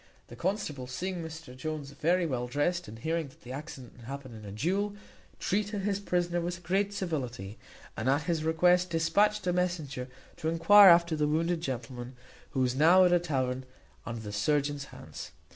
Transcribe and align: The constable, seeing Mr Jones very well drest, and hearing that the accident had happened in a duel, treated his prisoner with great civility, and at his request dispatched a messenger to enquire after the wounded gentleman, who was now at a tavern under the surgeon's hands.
The 0.29 0.35
constable, 0.35 0.87
seeing 0.87 1.17
Mr 1.21 1.55
Jones 1.55 1.91
very 1.91 2.25
well 2.25 2.47
drest, 2.47 2.87
and 2.87 2.97
hearing 2.97 3.27
that 3.27 3.41
the 3.41 3.51
accident 3.51 3.97
had 3.97 4.05
happened 4.05 4.33
in 4.33 4.45
a 4.45 4.51
duel, 4.51 4.95
treated 5.37 5.81
his 5.83 5.99
prisoner 5.99 6.41
with 6.41 6.63
great 6.63 6.91
civility, 6.91 7.59
and 7.95 8.09
at 8.09 8.23
his 8.23 8.43
request 8.43 8.89
dispatched 8.89 9.45
a 9.45 9.53
messenger 9.53 10.07
to 10.37 10.49
enquire 10.49 10.89
after 10.89 11.15
the 11.15 11.27
wounded 11.27 11.61
gentleman, 11.61 12.15
who 12.49 12.61
was 12.61 12.73
now 12.75 13.05
at 13.05 13.13
a 13.13 13.19
tavern 13.19 13.63
under 14.03 14.21
the 14.21 14.31
surgeon's 14.33 14.85
hands. 14.85 15.33